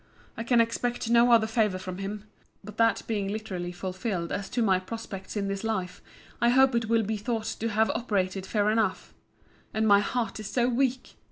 I 0.35 0.41
can 0.43 0.59
expect 0.59 1.11
no 1.11 1.31
other 1.31 1.45
favour 1.45 1.77
from 1.77 1.99
him. 1.99 2.23
But 2.63 2.77
that 2.77 3.03
being 3.05 3.27
literally 3.27 3.71
fulfilled 3.71 4.31
as 4.31 4.49
to 4.49 4.63
my 4.63 4.79
prospects 4.79 5.37
in 5.37 5.47
this 5.47 5.63
life, 5.63 6.01
I 6.41 6.49
hope 6.49 6.73
it 6.73 6.89
will 6.89 7.03
be 7.03 7.17
thought 7.17 7.45
to 7.59 7.69
have 7.69 7.91
operated 7.91 8.47
far 8.47 8.71
enough; 8.71 9.13
and 9.75 9.87
my 9.87 9.99
heart 9.99 10.39
is 10.39 10.49
so 10.49 10.67
weak! 10.67 11.17